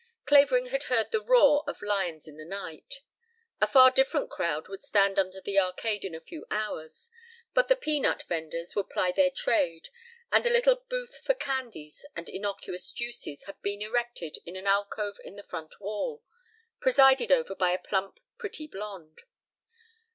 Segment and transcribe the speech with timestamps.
[0.25, 3.01] Clavering had heard the roar of lions in the night.
[3.61, 7.07] A far different crowd would stand under the arcade in a few hours,
[7.53, 9.89] but the peanut venders would ply their trade,
[10.31, 15.19] and a little booth for candies and innocuous juices had been erected in an alcove
[15.23, 16.23] in the front wall,
[16.79, 19.21] presided over by a plump pretty blonde.